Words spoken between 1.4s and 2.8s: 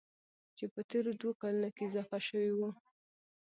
کلونو کې اضافه شوي وو.